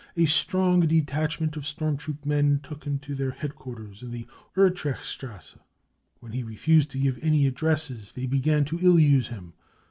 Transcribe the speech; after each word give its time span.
A 0.17 0.25
strong 0.25 0.79
de 0.79 1.03
tachment 1.03 1.55
of 1.55 1.67
storm 1.67 1.95
troop 1.95 2.25
men 2.25 2.59
took 2.63 2.85
him 2.85 2.97
to 3.05 3.13
their 3.13 3.29
head 3.29 3.53
quarters 3.55 4.01
in 4.01 4.09
the 4.09 4.25
Utrechterstrasse; 4.55 5.57
when 6.19 6.31
he 6.31 6.41
refused 6.41 6.89
to 6.89 6.97
give 6.97 7.19
any 7.21 7.45
addresses 7.45 8.13
they 8.13 8.25
began 8.25 8.65
to 8.65 8.79
ill 8.81 8.97
use 8.99 9.27
him. 9.27 9.53